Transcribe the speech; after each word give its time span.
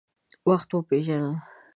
وخت 0.49 0.69
وپیژنه. 0.75 1.31